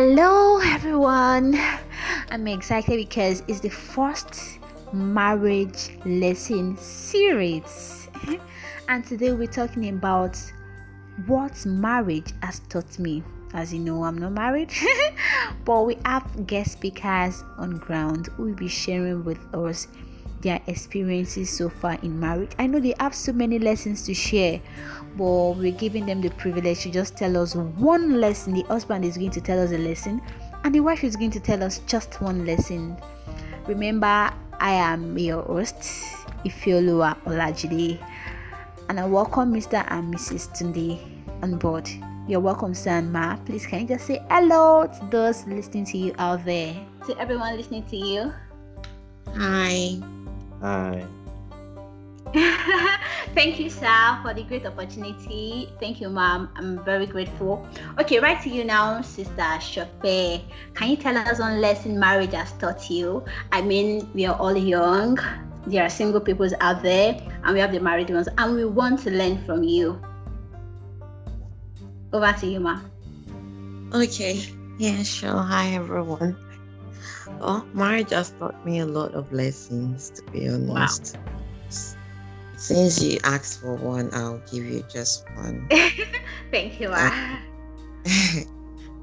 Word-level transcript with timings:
Hello, 0.00 0.60
everyone. 0.60 1.58
I'm 2.30 2.46
excited 2.46 2.98
because 2.98 3.42
it's 3.48 3.58
the 3.58 3.68
first 3.68 4.60
marriage 4.92 5.90
lesson 6.04 6.76
series, 6.76 8.08
and 8.88 9.04
today 9.04 9.32
we're 9.32 9.48
talking 9.48 9.88
about 9.88 10.40
what 11.26 11.66
marriage 11.66 12.32
has 12.42 12.60
taught 12.68 12.96
me. 13.00 13.24
As 13.54 13.74
you 13.74 13.80
know, 13.80 14.04
I'm 14.04 14.16
not 14.16 14.34
married, 14.34 14.70
but 15.64 15.82
we 15.82 15.98
have 16.04 16.46
guest 16.46 16.74
speakers 16.74 17.42
on 17.56 17.78
ground 17.78 18.28
who 18.36 18.44
will 18.44 18.54
be 18.54 18.68
sharing 18.68 19.24
with 19.24 19.52
us 19.52 19.88
their 20.42 20.60
experiences 20.66 21.50
so 21.50 21.68
far 21.68 21.98
in 22.02 22.18
marriage. 22.18 22.52
I 22.58 22.66
know 22.66 22.80
they 22.80 22.94
have 23.00 23.14
so 23.14 23.32
many 23.32 23.58
lessons 23.58 24.04
to 24.06 24.14
share, 24.14 24.60
but 25.16 25.52
we're 25.56 25.72
giving 25.72 26.06
them 26.06 26.20
the 26.20 26.30
privilege 26.30 26.82
to 26.82 26.90
just 26.90 27.16
tell 27.16 27.36
us 27.36 27.54
one 27.54 28.20
lesson. 28.20 28.54
The 28.54 28.62
husband 28.62 29.04
is 29.04 29.16
going 29.16 29.30
to 29.32 29.40
tell 29.40 29.58
us 29.60 29.72
a 29.72 29.78
lesson, 29.78 30.22
and 30.64 30.74
the 30.74 30.80
wife 30.80 31.04
is 31.04 31.16
going 31.16 31.30
to 31.32 31.40
tell 31.40 31.62
us 31.62 31.80
just 31.86 32.20
one 32.20 32.46
lesson. 32.46 32.96
Remember, 33.66 34.32
I 34.60 34.72
am 34.72 35.16
your 35.18 35.42
host, 35.42 35.76
Ifeoluwa 36.44 37.16
Olajide, 37.24 37.98
and 38.88 38.98
I 39.00 39.06
welcome 39.06 39.52
Mr. 39.52 39.84
and 39.88 40.14
Mrs. 40.14 40.48
Tunde 40.56 40.98
on 41.42 41.58
board. 41.58 41.88
You're 42.26 42.40
welcome, 42.40 42.74
San 42.74 43.10
Ma. 43.10 43.36
Please, 43.36 43.66
can 43.66 43.80
you 43.80 43.88
just 43.88 44.06
say 44.06 44.22
hello 44.30 44.86
to 44.86 45.08
those 45.10 45.46
listening 45.46 45.84
to 45.86 45.98
you 45.98 46.14
out 46.18 46.44
there? 46.44 46.76
To 47.06 47.18
everyone 47.18 47.56
listening 47.56 47.86
to 47.86 47.96
you. 47.96 48.32
Hi. 49.34 49.98
Hi. 50.60 51.06
Thank 53.34 53.58
you, 53.58 53.70
sir, 53.70 54.18
for 54.22 54.34
the 54.34 54.42
great 54.42 54.66
opportunity. 54.66 55.70
Thank 55.80 56.00
you, 56.00 56.10
ma'am. 56.10 56.50
I'm 56.56 56.84
very 56.84 57.06
grateful. 57.06 57.66
Okay, 57.98 58.18
right 58.18 58.40
to 58.42 58.50
you 58.50 58.64
now, 58.64 59.00
Sister 59.00 59.58
Shope. 59.60 60.42
Can 60.74 60.90
you 60.90 60.96
tell 60.96 61.16
us 61.16 61.38
one 61.38 61.60
lesson 61.60 61.98
marriage 61.98 62.32
has 62.32 62.52
taught 62.54 62.90
you? 62.90 63.24
I 63.52 63.62
mean, 63.62 64.10
we 64.14 64.26
are 64.26 64.36
all 64.36 64.56
young. 64.56 65.18
There 65.66 65.84
are 65.84 65.90
single 65.90 66.20
people 66.20 66.48
out 66.60 66.82
there, 66.82 67.20
and 67.44 67.54
we 67.54 67.60
have 67.60 67.72
the 67.72 67.80
married 67.80 68.10
ones, 68.10 68.28
and 68.36 68.54
we 68.54 68.64
want 68.64 69.00
to 69.00 69.10
learn 69.10 69.44
from 69.44 69.62
you. 69.62 70.00
Over 72.12 72.32
to 72.32 72.46
you, 72.46 72.60
ma'am. 72.60 73.90
Okay. 73.94 74.44
Yeah, 74.78 75.02
sure. 75.02 75.38
Hi, 75.38 75.70
everyone. 75.74 76.36
Oh, 77.40 77.64
marriage 77.72 78.10
has 78.10 78.30
taught 78.38 78.64
me 78.66 78.80
a 78.80 78.86
lot 78.86 79.14
of 79.14 79.32
lessons, 79.32 80.10
to 80.10 80.22
be 80.32 80.48
honest. 80.48 81.16
Wow. 81.16 81.22
Since 82.58 83.02
you 83.02 83.18
asked 83.22 83.60
for 83.60 83.76
one, 83.76 84.10
I'll 84.12 84.42
give 84.50 84.64
you 84.64 84.82
just 84.90 85.24
one. 85.36 85.68
Thank 86.50 86.80
you. 86.80 86.90
I, 86.92 87.40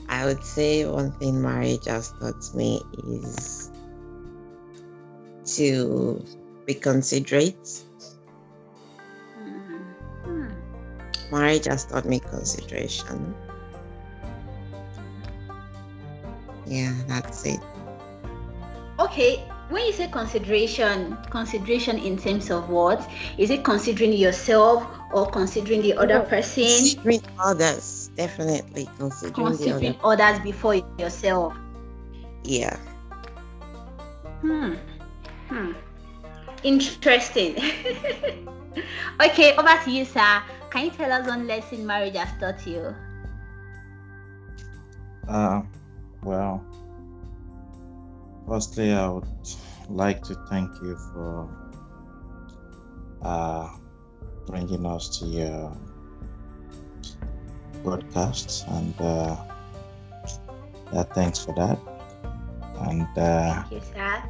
I 0.09 0.25
would 0.25 0.43
say 0.43 0.85
one 0.85 1.13
thing 1.13 1.41
marriage 1.41 1.85
has 1.85 2.11
taught 2.19 2.53
me 2.53 2.81
is 3.07 3.71
to 5.55 6.23
be 6.65 6.73
considerate. 6.73 7.83
Mm-hmm. 9.39 10.49
Marriage 11.31 11.65
has 11.65 11.85
taught 11.85 12.05
me 12.05 12.19
consideration. 12.19 13.33
Yeah, 16.67 16.93
that's 17.07 17.45
it. 17.45 17.59
Okay, 19.15 19.39
when 19.69 19.85
you 19.85 19.93
say 19.93 20.09
consideration 20.09 21.15
consideration 21.31 21.97
in 21.97 22.17
terms 22.17 22.51
of 22.51 22.67
what? 22.67 22.99
Is 23.37 23.49
it 23.49 23.63
considering 23.63 24.11
yourself 24.11 24.85
or 25.13 25.31
considering 25.31 25.81
the 25.81 25.95
other 25.95 26.19
person? 26.19 26.67
considering 26.67 27.21
others 27.39 28.11
definitely 28.17 28.89
considering, 28.99 29.33
considering 29.33 29.95
others 30.03 30.37
before 30.43 30.75
yourself. 30.99 31.55
Yeah. 32.43 32.75
Hmm. 34.41 34.75
Hmm. 35.47 35.71
Interesting. 36.63 37.55
Okay 39.23 39.55
over 39.55 39.79
to 39.85 39.91
you 39.91 40.03
sir. 40.03 40.43
Can 40.69 40.83
you 40.83 40.91
tell 40.91 41.09
us 41.13 41.25
one 41.25 41.47
lesson 41.47 41.87
marriage 41.87 42.17
has 42.17 42.35
taught 42.37 42.67
you? 42.67 42.93
Uh 45.25 45.61
well 46.21 46.59
Firstly, 48.47 48.93
I 48.93 49.09
would 49.09 49.27
like 49.89 50.21
to 50.23 50.35
thank 50.49 50.69
you 50.83 50.95
for 50.95 51.49
uh, 53.23 53.69
bringing 54.45 54.85
us 54.85 55.17
to 55.19 55.25
your 55.25 55.75
podcast, 57.83 58.67
and 58.77 59.01
uh, 59.01 59.35
yeah, 60.93 61.03
thanks 61.15 61.43
for 61.43 61.55
that. 61.55 61.79
And 62.87 63.07
uh, 63.17 63.63
thank 63.63 63.71
you, 63.71 63.81
sir. 63.93 64.23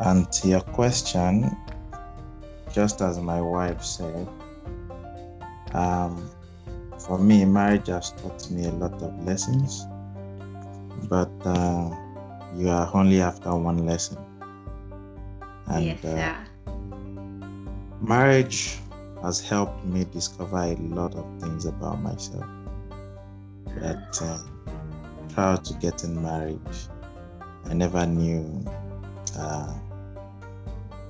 And 0.00 0.32
to 0.32 0.48
your 0.48 0.62
question, 0.62 1.54
just 2.72 3.02
as 3.02 3.18
my 3.18 3.40
wife 3.42 3.82
said, 3.82 4.28
um, 5.72 6.30
for 7.06 7.18
me, 7.18 7.44
marriage 7.44 7.88
has 7.88 8.12
taught 8.12 8.50
me 8.50 8.64
a 8.64 8.72
lot 8.72 8.94
of 9.02 9.12
lessons, 9.26 9.84
but. 11.10 11.30
Uh, 11.44 12.07
you 12.56 12.68
are 12.68 12.90
only 12.94 13.20
after 13.20 13.54
one 13.54 13.86
lesson. 13.86 14.18
And 15.66 15.84
yes, 15.84 16.04
uh, 16.04 16.44
marriage 18.00 18.78
has 19.22 19.40
helped 19.40 19.84
me 19.84 20.04
discover 20.04 20.58
a 20.58 20.74
lot 20.76 21.14
of 21.14 21.26
things 21.40 21.66
about 21.66 22.00
myself. 22.00 22.46
That 23.80 24.18
uh, 24.22 24.38
prior 25.34 25.56
to 25.56 25.74
getting 25.74 26.22
married, 26.22 26.60
I 27.66 27.74
never 27.74 28.06
knew 28.06 28.64
uh, 29.38 29.74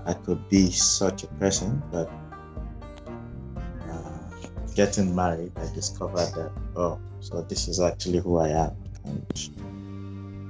I 0.07 0.15
could 0.15 0.49
be 0.49 0.71
such 0.71 1.25
a 1.25 1.29
person, 1.39 1.83
but 1.93 2.11
uh, 3.89 4.19
getting 4.75 5.15
married, 5.15 5.53
I 5.57 5.73
discovered 5.75 6.33
that, 6.35 6.51
oh, 6.77 6.99
so 7.21 7.43
this 7.43 7.69
is 7.69 7.81
actually 7.81 8.19
who 8.19 8.39
I 8.39 8.49
am. 8.49 8.77
And 9.05 9.25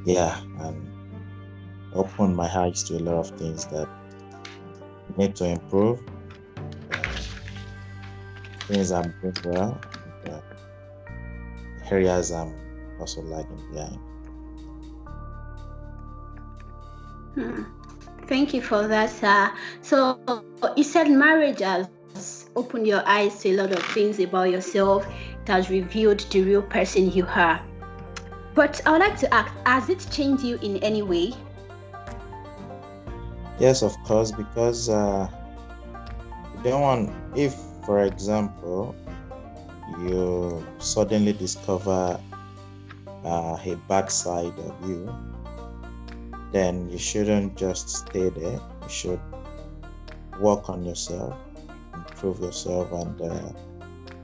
yeah, 0.04 0.41
and 0.60 0.98
opened 1.94 2.36
my 2.36 2.48
eyes 2.48 2.82
to 2.84 2.97
a 2.97 3.00
lot 3.00 3.14
of 3.14 3.38
things 3.38 3.66
that 3.66 3.88
need 5.16 5.34
to 5.36 5.44
improve. 5.47 6.00
Things 8.69 8.92
I'm 8.92 9.14
doing 9.22 9.37
well, 9.44 9.81
uh, 10.28 10.41
areas 11.91 12.31
I'm 12.31 12.54
also 13.00 13.22
lagging 13.22 13.62
behind. 13.72 13.98
Hmm. 17.34 17.62
Thank 18.26 18.53
you 18.53 18.60
for 18.60 18.87
that, 18.87 19.10
sir. 19.10 19.50
So 19.81 20.19
you 20.76 20.84
said 20.84 21.10
marriage 21.10 21.60
has 21.60 21.88
opened 22.56 22.87
your 22.87 23.03
eyes 23.06 23.41
to 23.41 23.50
a 23.50 23.56
lot 23.56 23.72
of 23.72 23.82
things 23.94 24.19
about 24.20 24.50
yourself. 24.50 25.06
It 25.06 25.48
has 25.48 25.70
revealed 25.70 26.20
the 26.31 26.42
real 26.42 26.62
person 26.62 27.10
you 27.10 27.26
are. 27.26 27.60
But 28.58 28.80
I 28.84 28.91
would 28.91 28.98
like 28.98 29.16
to 29.20 29.32
ask, 29.32 29.54
has 29.66 29.88
it 29.88 30.04
changed 30.10 30.42
you 30.42 30.58
in 30.62 30.78
any 30.78 31.00
way? 31.00 31.32
Yes, 33.60 33.82
of 33.82 33.96
course, 34.02 34.32
because 34.32 34.88
uh, 34.88 35.28
you 36.56 36.62
don't 36.64 36.80
want, 36.80 37.12
if, 37.36 37.54
for 37.86 38.02
example, 38.02 38.96
you 40.00 40.66
suddenly 40.78 41.34
discover 41.34 42.19
uh, 43.24 43.56
a 43.64 43.76
bad 43.86 44.10
side 44.10 44.58
of 44.58 44.75
you, 44.88 45.08
then 46.50 46.90
you 46.90 46.98
shouldn't 46.98 47.56
just 47.56 47.88
stay 47.88 48.28
there. 48.28 48.58
You 48.82 48.88
should 48.88 49.20
work 50.40 50.69
on 50.69 50.84
yourself, 50.84 51.36
improve 51.94 52.40
yourself, 52.40 52.90
and 52.90 53.22
uh, 53.22 53.52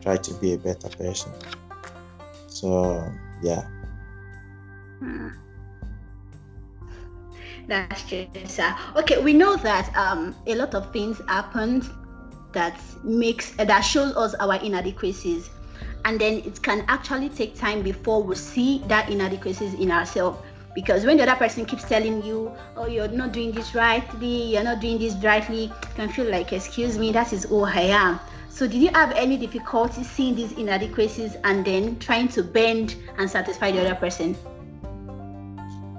try 0.02 0.16
to 0.16 0.34
be 0.34 0.54
a 0.54 0.58
better 0.58 0.88
person. 0.88 1.30
So, 2.48 3.08
yeah. 3.40 3.62
Hmm. 5.00 5.28
That's 7.66 8.02
true, 8.08 8.26
sir. 8.46 8.76
Okay, 8.96 9.22
we 9.22 9.32
know 9.32 9.56
that 9.56 9.94
um, 9.96 10.34
a 10.46 10.54
lot 10.54 10.74
of 10.74 10.92
things 10.92 11.20
happened 11.28 11.88
that 12.52 12.78
makes 13.02 13.52
that 13.52 13.80
shows 13.80 14.14
us 14.16 14.34
our 14.34 14.56
inadequacies, 14.56 15.50
and 16.04 16.20
then 16.20 16.42
it 16.44 16.62
can 16.62 16.84
actually 16.88 17.30
take 17.30 17.56
time 17.56 17.82
before 17.82 18.22
we 18.22 18.34
see 18.34 18.82
that 18.88 19.08
inadequacies 19.10 19.74
in 19.74 19.90
ourselves. 19.90 20.38
Because 20.74 21.06
when 21.06 21.16
the 21.16 21.22
other 21.22 21.36
person 21.36 21.64
keeps 21.64 21.84
telling 21.84 22.22
you, 22.22 22.52
"Oh, 22.76 22.86
you're 22.86 23.08
not 23.08 23.32
doing 23.32 23.52
this 23.52 23.74
rightly, 23.74 24.52
you're 24.54 24.64
not 24.64 24.80
doing 24.80 24.98
this 24.98 25.14
rightly," 25.22 25.64
you 25.64 25.94
can 25.94 26.08
feel 26.10 26.30
like, 26.30 26.52
"Excuse 26.52 26.98
me, 26.98 27.12
that 27.12 27.32
is 27.32 27.44
who 27.44 27.64
I 27.64 27.88
am." 27.94 28.20
So, 28.50 28.66
did 28.66 28.82
you 28.82 28.90
have 28.94 29.12
any 29.12 29.36
difficulty 29.36 30.04
seeing 30.04 30.34
these 30.34 30.52
inadequacies 30.52 31.36
and 31.44 31.64
then 31.64 31.98
trying 31.98 32.28
to 32.28 32.42
bend 32.42 32.96
and 33.18 33.28
satisfy 33.30 33.70
the 33.72 33.80
other 33.80 33.94
person? 33.94 34.36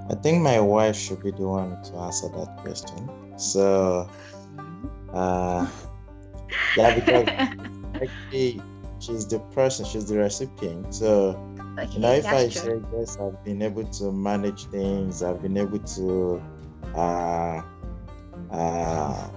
I 0.09 0.15
think 0.15 0.41
my 0.41 0.59
wife 0.59 0.95
should 0.95 1.21
be 1.21 1.31
the 1.31 1.47
one 1.47 1.79
to 1.83 1.97
answer 1.97 2.29
that 2.29 2.49
question. 2.57 3.11
So, 3.35 4.11
uh, 5.13 5.67
yeah, 6.75 6.91
because 6.91 7.27
actually 8.01 8.65
she's 8.99 9.27
the 9.27 9.39
person, 9.39 9.85
she's 9.85 10.07
the 10.07 10.17
recipient. 10.17 10.93
So, 10.93 11.39
Okay, 11.77 11.89
you 11.93 11.99
know, 12.01 12.11
if 12.11 12.31
I 12.31 12.49
true. 12.49 12.49
say 12.49 12.81
yes, 12.93 13.17
I've 13.19 13.43
been 13.43 13.61
able 13.61 13.85
to 13.85 14.11
manage 14.11 14.67
things, 14.69 15.21
I've 15.23 15.41
been 15.41 15.57
able 15.57 15.79
to 15.79 16.43
uh, 16.93 17.61
uh, 18.51 19.29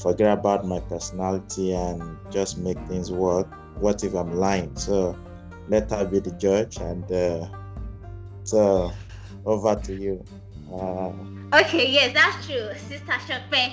forget 0.00 0.32
about 0.38 0.64
my 0.66 0.80
personality 0.80 1.72
and 1.74 2.18
just 2.30 2.58
make 2.58 2.86
things 2.86 3.10
work. 3.12 3.48
What 3.74 4.02
if 4.04 4.14
I'm 4.14 4.32
lying? 4.32 4.76
So 4.76 5.18
let 5.68 5.90
her 5.90 6.06
be 6.06 6.20
the 6.20 6.32
judge. 6.32 6.78
And 6.78 7.10
uh, 7.10 7.48
so 8.44 8.98
over 9.48 9.74
to 9.76 9.94
you. 9.94 10.24
Uh, 10.72 11.12
Okay, 11.50 11.90
yes, 11.90 12.12
that's 12.12 12.46
true, 12.46 12.68
Sister 12.76 13.16
Shope. 13.26 13.72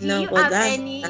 Do 0.00 0.06
No, 0.06 0.20
you 0.22 0.28
but 0.28 0.42
have 0.42 0.50
that's- 0.50 0.78
any? 0.78 1.04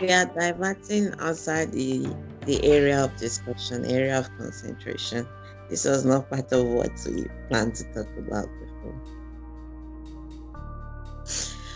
we 0.00 0.08
are 0.12 0.26
diverting 0.26 1.12
outside 1.18 1.72
the 1.72 2.14
the 2.46 2.62
area 2.64 3.02
of 3.02 3.16
discussion, 3.16 3.84
area 3.86 4.16
of 4.20 4.30
concentration. 4.38 5.26
This 5.68 5.84
was 5.84 6.04
not 6.04 6.30
part 6.30 6.52
of 6.52 6.64
what 6.66 6.92
we 7.10 7.26
planned 7.48 7.74
to 7.74 7.84
talk 7.92 8.06
about 8.16 8.46
before. 8.62 8.94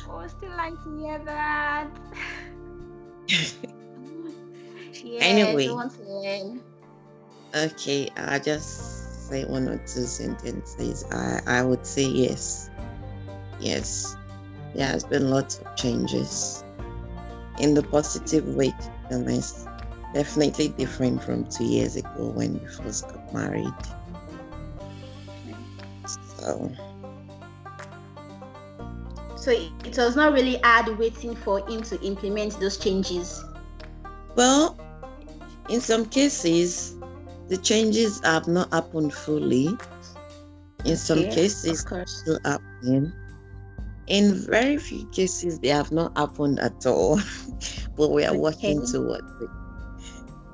Oh, 0.09 0.27
still 0.29 0.55
like 0.57 0.75
to 0.85 0.91
hear 1.01 1.19
that. 1.25 1.91
yes, 5.03 5.23
Anyway. 5.23 5.67
I 5.69 5.73
want 5.73 5.93
to 5.99 6.03
learn. 6.07 6.63
Okay, 7.55 8.09
I 8.17 8.39
just 8.39 9.00
say 9.31 9.45
one 9.45 9.69
or 9.69 9.79
two 9.79 10.05
sentences. 10.05 11.05
I 11.11 11.41
I 11.47 11.63
would 11.63 11.87
say 11.87 12.05
yes, 12.05 12.71
yes. 13.61 14.17
There 14.75 14.87
has 14.87 15.05
been 15.05 15.31
lots 15.31 15.59
of 15.59 15.77
changes 15.77 16.65
in 17.59 17.75
the 17.75 17.83
positive 17.83 18.47
way. 18.55 18.71
To 18.71 18.91
be 19.09 19.15
honest, 19.15 19.67
definitely 20.15 20.69
different 20.69 21.23
from 21.23 21.45
two 21.47 21.65
years 21.65 21.97
ago 21.97 22.33
when 22.35 22.61
we 22.61 22.67
first 22.67 23.09
got 23.09 23.33
married. 23.33 23.75
So 26.07 26.71
So 29.37 29.53
it, 29.53 29.73
it 29.85 29.97
was 29.97 30.17
not 30.17 30.35
really 30.35 30.59
hard 30.63 30.99
waiting 30.99 31.35
for 31.35 31.67
him 31.67 31.81
to 31.85 31.99
implement 32.03 32.61
those 32.61 32.77
changes. 32.77 33.43
Well, 34.37 34.77
in 35.71 35.81
some 35.81 36.05
cases, 36.05 36.95
the 37.51 37.59
changes 37.59 38.21
have 38.25 38.47
not 38.47 38.73
happened 38.73 39.13
fully. 39.13 39.77
In 40.85 40.97
some 40.97 41.19
Okay, 41.19 41.31
cases, 41.31 41.85
still 42.07 42.39
happening. 42.45 43.13
In 44.07 44.35
very 44.35 44.79
few 44.79 45.07
cases, 45.09 45.59
they 45.59 45.69
have 45.69 45.93
not 45.93 46.17
happened 46.17 46.61
at 46.61 46.87
all. 46.87 47.21
but 47.97 48.11
we 48.11 48.25
are 48.25 48.35
working 48.35 48.83
towards 48.83 49.31
it. 49.41 49.51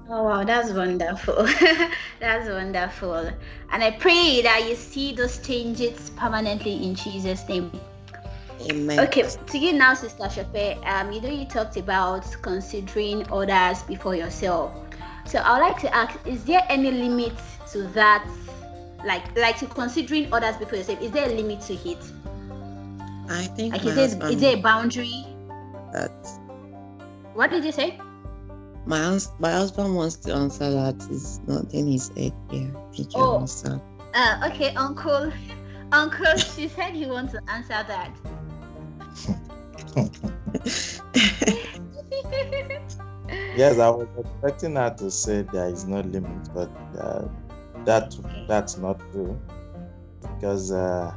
Oh 0.09 0.25
wow, 0.25 0.45
that's 0.45 0.71
wonderful. 0.73 1.47
that's 2.21 2.49
wonderful. 2.49 3.31
And 3.73 3.85
I 3.85 3.91
pray 3.91 4.41
that 4.43 4.67
you 4.69 4.75
see 4.75 5.13
those 5.13 5.39
changes 5.47 6.11
permanently 6.17 6.83
in 6.83 6.95
Jesus' 6.95 7.47
name. 7.49 7.71
Amen. 8.71 8.99
Okay, 8.99 9.23
to 9.49 9.59
you 9.59 9.75
now, 9.75 9.95
Sister 9.95 10.31
Shope. 10.31 10.79
Um, 10.87 11.13
you 11.13 11.21
know 11.21 11.29
you 11.29 11.45
talked 11.47 11.77
about 11.77 12.25
considering 12.41 13.31
others 13.31 13.83
before 13.83 14.15
yourself. 14.15 14.86
So 15.27 15.39
I 15.41 15.59
would 15.59 15.65
like 15.67 15.81
to 15.81 15.95
ask: 15.95 16.19
Is 16.27 16.45
there 16.45 16.63
any 16.69 16.91
limit 16.91 17.35
to 17.73 17.83
that? 17.89 18.27
Like, 19.05 19.37
like 19.37 19.59
to 19.59 19.67
considering 19.67 20.33
others 20.33 20.57
before 20.57 20.79
yourself? 20.79 21.01
Is 21.01 21.11
there 21.11 21.29
a 21.29 21.33
limit 21.33 21.61
to 21.63 21.75
it? 21.75 21.99
I 23.29 23.45
think 23.57 23.73
Like, 23.75 23.85
is 23.85 24.17
there, 24.19 24.31
there 24.37 24.57
a 24.57 24.61
boundary? 24.61 25.25
that 25.93 26.13
What 27.35 27.51
did 27.51 27.65
you 27.65 27.73
say? 27.73 28.01
my, 28.87 29.19
my 29.41 29.51
husband 29.51 29.95
wants 29.97 30.15
to 30.17 30.33
answer 30.33 30.71
that 30.71 30.95
is 31.11 31.41
not 31.47 31.73
in 31.75 31.89
his 31.89 32.09
head 32.17 32.33
here. 32.51 32.73
Think 32.95 33.15
you 33.17 33.21
Oh. 33.23 33.35
understand. 33.37 33.81
Uh, 34.15 34.49
okay, 34.53 34.75
Uncle. 34.75 35.33
Uncle, 35.93 36.37
she 36.37 36.69
said 36.69 36.95
he 36.95 37.07
wants 37.07 37.33
to 37.33 37.41
answer 37.49 37.85
that. 37.87 38.11
yes, 43.57 43.79
I 43.79 43.89
was 43.91 44.09
expecting 44.19 44.77
her 44.77 44.95
to 44.99 45.11
say 45.11 45.43
there 45.43 45.69
is 45.69 45.87
no 45.87 46.01
limit, 46.01 46.49
but 46.55 46.73
uh, 46.99 47.29
that 47.85 48.15
that's 48.47 48.79
not 48.79 49.01
true 49.13 49.43
because 50.23 50.73
uh, 50.73 51.13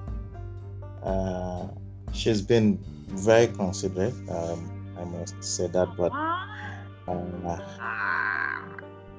uh, 1.01 1.68
she's 2.12 2.41
been 2.41 2.86
very 3.09 3.47
considerate. 3.47 4.18
Um, 4.30 4.74
I 4.95 5.06
must 5.06 5.44
say 5.44 5.68
that, 5.68 5.95
but 5.95 6.13
uh, 7.07 7.57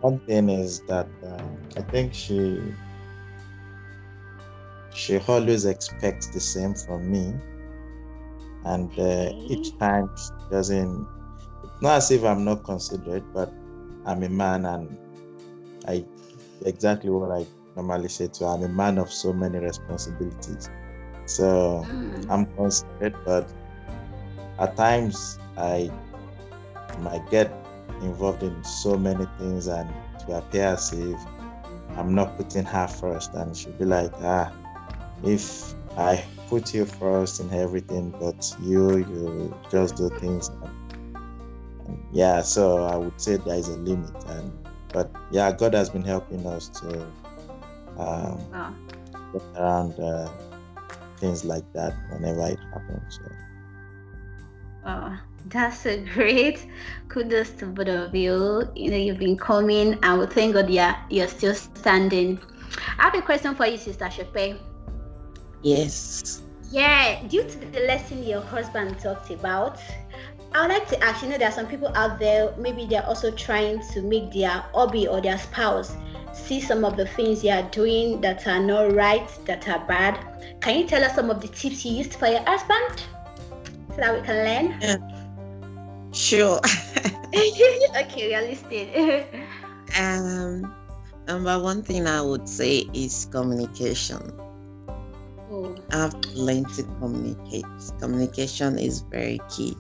one 0.00 0.20
thing 0.26 0.48
is 0.50 0.82
that 0.86 1.10
uh, 1.22 1.56
I 1.76 1.82
think 1.82 2.12
she 2.14 2.76
she 4.90 5.18
always 5.18 5.64
expects 5.64 6.28
the 6.28 6.40
same 6.40 6.74
from 6.76 7.10
me, 7.10 7.40
and 8.64 8.98
uh, 8.98 9.32
each 9.48 9.76
time 9.78 10.10
she 10.16 10.30
doesn't. 10.50 11.08
Not 11.80 11.96
as 11.96 12.10
if 12.10 12.24
I'm 12.24 12.44
not 12.44 12.64
considerate, 12.64 13.24
but 13.32 13.52
I'm 14.04 14.22
a 14.22 14.28
man, 14.28 14.66
and 14.66 14.98
I 15.86 16.04
exactly 16.66 17.10
what 17.10 17.30
I 17.30 17.46
normally 17.74 18.08
say 18.08 18.28
to. 18.28 18.44
I'm 18.44 18.62
a 18.62 18.68
man 18.68 18.98
of 18.98 19.10
so 19.10 19.32
many 19.32 19.58
responsibilities, 19.58 20.68
so 21.24 21.86
Mm. 21.88 22.26
I'm 22.28 22.46
considerate, 22.56 23.16
but 23.24 23.50
at 24.58 24.76
times 24.76 25.38
I 25.56 25.90
might 27.00 27.28
get 27.30 27.50
involved 28.02 28.42
in 28.42 28.62
so 28.64 28.96
many 28.98 29.26
things 29.38 29.66
and 29.66 29.88
to 30.26 30.36
appear 30.36 30.74
as 30.74 30.92
if 30.92 31.18
I'm 31.96 32.14
not 32.14 32.36
putting 32.36 32.64
her 32.64 32.86
first, 32.86 33.32
and 33.34 33.56
she'll 33.56 33.72
be 33.72 33.84
like, 33.86 34.12
ah, 34.20 34.52
if 35.24 35.74
I 35.96 36.24
put 36.48 36.74
you 36.74 36.84
first 36.84 37.40
in 37.40 37.50
everything, 37.52 38.10
but 38.20 38.54
you, 38.60 38.98
you 38.98 39.54
just 39.70 39.96
do 39.96 40.08
things. 40.18 40.50
And, 41.90 41.98
and 41.98 42.16
yeah, 42.16 42.42
so 42.42 42.84
I 42.84 42.96
would 42.96 43.20
say 43.20 43.36
there 43.36 43.56
is 43.56 43.68
a 43.68 43.76
limit, 43.78 44.14
and 44.28 44.52
but 44.92 45.10
yeah, 45.30 45.52
God 45.52 45.74
has 45.74 45.90
been 45.90 46.04
helping 46.04 46.46
us 46.46 46.68
to 46.80 47.06
um, 47.98 48.38
Oh. 48.54 48.74
get 49.32 49.42
around 49.56 49.98
uh, 50.00 50.28
things 51.18 51.44
like 51.44 51.64
that 51.74 51.94
whenever 52.10 52.46
it 52.46 52.58
happens. 52.72 53.18
So. 53.18 53.32
Oh, 54.86 55.18
that's 55.46 55.86
a 55.86 55.98
great 56.14 56.66
kudos 57.08 57.50
to 57.50 57.66
both 57.66 57.88
of 57.88 58.14
you. 58.14 58.70
You 58.74 58.90
know, 58.90 58.96
you've 58.96 59.18
been 59.18 59.36
coming, 59.36 59.98
and 60.02 60.20
we 60.20 60.26
thank 60.26 60.54
God 60.54 60.70
you're, 60.70 60.96
you're 61.10 61.28
still 61.28 61.54
standing. 61.54 62.38
I 62.98 63.04
have 63.04 63.14
a 63.14 63.22
question 63.22 63.54
for 63.54 63.66
you, 63.66 63.76
Sister 63.76 64.10
Shope. 64.10 64.58
Yes. 65.62 66.42
Yeah, 66.70 67.26
due 67.26 67.42
to 67.42 67.58
the 67.72 67.80
lesson 67.80 68.22
your 68.22 68.40
husband 68.40 68.98
talked 69.00 69.30
about, 69.30 69.78
I 70.52 70.62
would 70.62 70.70
like 70.70 70.88
to 70.88 71.04
ask 71.04 71.22
you 71.22 71.28
know, 71.28 71.38
there 71.38 71.48
are 71.48 71.52
some 71.52 71.66
people 71.66 71.92
out 71.94 72.18
there, 72.18 72.52
maybe 72.58 72.86
they're 72.86 73.06
also 73.06 73.30
trying 73.30 73.80
to 73.92 74.02
make 74.02 74.32
their 74.32 74.64
hobby 74.74 75.06
or 75.06 75.20
their 75.20 75.38
spouse 75.38 75.96
see 76.32 76.60
some 76.60 76.84
of 76.84 76.96
the 76.96 77.06
things 77.06 77.42
they 77.42 77.50
are 77.50 77.68
doing 77.70 78.20
that 78.20 78.46
are 78.46 78.60
not 78.60 78.92
right, 78.92 79.28
that 79.46 79.68
are 79.68 79.84
bad. 79.86 80.18
Can 80.60 80.78
you 80.80 80.86
tell 80.86 81.04
us 81.04 81.14
some 81.14 81.30
of 81.30 81.40
the 81.40 81.48
tips 81.48 81.84
you 81.84 81.92
used 81.92 82.14
for 82.14 82.26
your 82.26 82.42
husband 82.42 83.02
so 83.90 83.96
that 83.96 84.14
we 84.14 84.26
can 84.26 84.36
learn? 84.44 84.80
Yeah. 84.80 84.96
Sure. 86.12 86.60
okay, 87.34 88.28
we 88.28 88.34
are 88.34 88.42
listening. 88.42 89.24
um, 89.98 90.74
number 91.28 91.58
one 91.62 91.82
thing 91.82 92.06
I 92.06 92.20
would 92.20 92.48
say 92.48 92.88
is 92.92 93.28
communication. 93.30 94.32
oh, 95.50 95.76
I 95.92 95.96
have 95.96 96.14
learned 96.34 96.68
to 96.74 96.82
communicate. 96.98 97.64
Communication 98.00 98.78
is 98.78 99.02
very 99.02 99.40
key. 99.48 99.76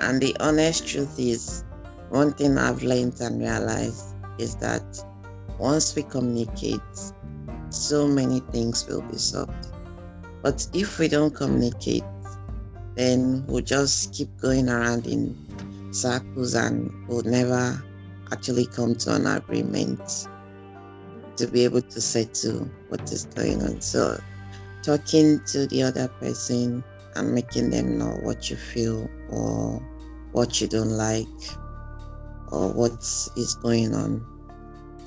And 0.00 0.20
the 0.20 0.34
honest 0.40 0.86
truth 0.86 1.18
is, 1.18 1.62
one 2.08 2.32
thing 2.32 2.56
I've 2.56 2.82
learned 2.82 3.20
and 3.20 3.38
realized 3.38 4.14
is 4.38 4.56
that 4.56 4.82
once 5.58 5.94
we 5.94 6.02
communicate, 6.02 6.80
so 7.68 8.08
many 8.08 8.40
things 8.50 8.86
will 8.88 9.02
be 9.02 9.18
solved. 9.18 9.68
But 10.42 10.66
if 10.72 10.98
we 10.98 11.06
don't 11.06 11.34
communicate, 11.34 12.02
then 12.94 13.44
we'll 13.46 13.62
just 13.62 14.14
keep 14.14 14.34
going 14.38 14.70
around 14.70 15.06
in 15.06 15.36
circles 15.92 16.54
and 16.54 16.90
we'll 17.06 17.22
never 17.22 17.82
actually 18.32 18.66
come 18.66 18.94
to 18.94 19.14
an 19.14 19.26
agreement 19.26 20.28
to 21.36 21.46
be 21.46 21.64
able 21.64 21.82
to 21.82 22.00
settle 22.00 22.68
what 22.88 23.02
is 23.12 23.26
going 23.26 23.62
on. 23.62 23.80
So 23.80 24.18
talking 24.82 25.40
to 25.46 25.66
the 25.66 25.82
other 25.82 26.08
person 26.08 26.82
and 27.16 27.34
making 27.34 27.70
them 27.70 27.98
know 27.98 28.18
what 28.22 28.50
you 28.50 28.56
feel 28.56 29.08
or 29.28 29.82
what 30.32 30.60
you 30.60 30.66
don't 30.66 30.90
like 30.90 31.26
or 32.50 32.72
what 32.72 32.92
is 33.36 33.58
going 33.62 33.94
on. 33.94 34.24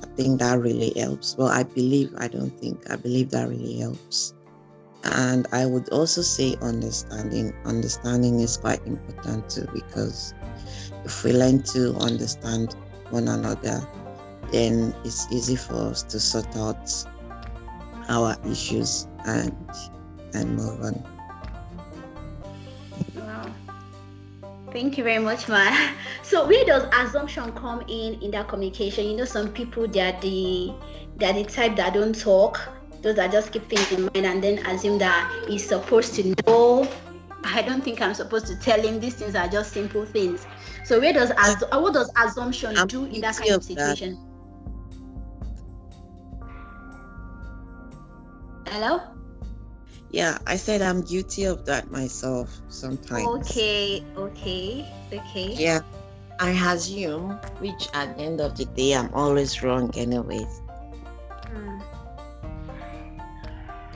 I 0.02 0.06
think 0.16 0.40
that 0.40 0.60
really 0.60 0.92
helps. 0.96 1.36
Well, 1.36 1.48
I 1.48 1.62
believe, 1.62 2.12
I 2.18 2.28
don't 2.28 2.50
think, 2.60 2.90
I 2.90 2.96
believe 2.96 3.30
that 3.30 3.48
really 3.48 3.78
helps. 3.78 4.34
And 5.04 5.46
I 5.52 5.66
would 5.66 5.88
also 5.90 6.22
say 6.22 6.56
understanding. 6.62 7.52
Understanding 7.64 8.40
is 8.40 8.56
quite 8.56 8.84
important 8.86 9.50
too 9.50 9.68
because 9.72 10.32
if 11.04 11.22
we 11.24 11.32
learn 11.32 11.62
to 11.74 11.94
understand 11.96 12.74
one 13.10 13.28
another, 13.28 13.86
then 14.50 14.94
it's 15.04 15.30
easy 15.30 15.56
for 15.56 15.90
us 15.90 16.02
to 16.04 16.18
sort 16.18 16.56
out 16.56 16.90
our 18.08 18.36
issues 18.46 19.06
and 19.26 19.54
and 20.32 20.56
move 20.56 20.80
on. 20.82 21.13
Thank 24.74 24.98
you 24.98 25.04
very 25.04 25.22
much, 25.22 25.48
Ma. 25.48 25.70
So 26.24 26.48
where 26.48 26.64
does 26.64 26.82
assumption 26.92 27.52
come 27.52 27.82
in 27.86 28.20
in 28.20 28.32
that 28.32 28.48
communication? 28.48 29.06
You 29.06 29.16
know, 29.18 29.24
some 29.24 29.52
people 29.52 29.86
they're 29.86 30.18
the 30.20 30.74
they're 31.16 31.32
the 31.32 31.44
type 31.44 31.76
that 31.76 31.94
don't 31.94 32.12
talk. 32.12 32.60
Those 33.00 33.14
that 33.14 33.30
just 33.30 33.52
keep 33.52 33.68
things 33.68 33.92
in 33.92 34.10
mind 34.12 34.26
and 34.26 34.42
then 34.42 34.66
assume 34.66 34.98
that 34.98 35.30
he's 35.46 35.64
supposed 35.64 36.16
to 36.16 36.34
know. 36.44 36.88
I 37.44 37.62
don't 37.62 37.84
think 37.84 38.00
I'm 38.02 38.14
supposed 38.14 38.48
to 38.48 38.56
tell 38.56 38.80
him 38.82 38.98
these 38.98 39.14
things 39.14 39.36
are 39.36 39.46
just 39.46 39.72
simple 39.72 40.04
things. 40.06 40.44
So 40.84 40.98
where 40.98 41.12
does 41.12 41.30
as 41.38 41.62
uh, 41.70 41.80
what 41.80 41.94
does 41.94 42.10
assumption 42.16 42.76
I'm 42.76 42.88
do 42.88 43.04
in 43.04 43.20
that 43.20 43.36
kind 43.36 43.50
of 43.50 43.58
of 43.58 43.68
that. 43.76 43.96
situation? 43.96 44.18
Hello? 48.66 49.13
Yeah, 50.14 50.38
I 50.46 50.54
said 50.54 50.80
I'm 50.80 51.02
guilty 51.02 51.42
of 51.42 51.64
that 51.64 51.90
myself 51.90 52.60
sometimes. 52.68 53.26
Okay, 53.26 54.00
okay, 54.16 54.86
okay. 55.12 55.48
Yeah, 55.58 55.80
I 56.38 56.50
assume, 56.72 57.30
which 57.58 57.88
at 57.94 58.16
the 58.16 58.22
end 58.22 58.40
of 58.40 58.56
the 58.56 58.64
day, 58.78 58.94
I'm 58.94 59.12
always 59.12 59.60
wrong, 59.64 59.90
anyways. 59.96 60.62
Hmm. 61.50 61.80